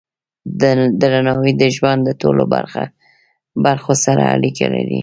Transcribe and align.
درناوی 1.01 1.51
د 1.57 1.63
ژوند 1.75 1.99
د 2.05 2.09
ټولو 2.21 2.43
برخو 3.65 3.93
سره 4.05 4.21
اړیکه 4.35 4.65
لري. 4.75 4.99